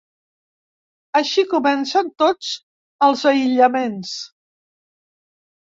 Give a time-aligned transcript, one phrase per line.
[1.19, 2.49] Així comencen tots
[3.09, 4.19] els aïllaments.